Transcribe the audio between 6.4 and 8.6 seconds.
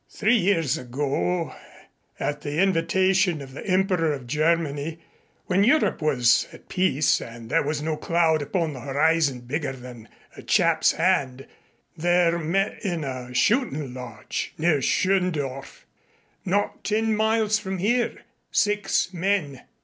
at peace and there was no cloud